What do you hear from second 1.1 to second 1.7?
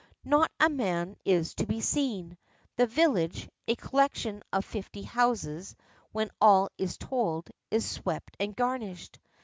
is to